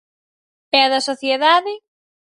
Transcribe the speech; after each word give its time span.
E 0.77 0.79
a 0.85 0.87
da 0.93 1.01
sociedade? 1.09 1.73